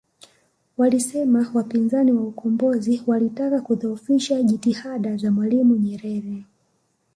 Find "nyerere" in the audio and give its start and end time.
5.75-6.45